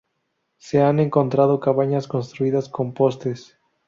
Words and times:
Se 0.57 0.81
han 0.81 0.99
encontrado 0.99 1.59
cabañas 1.59 2.07
construidas 2.07 2.69
con 2.69 2.91
postes. 2.95 3.59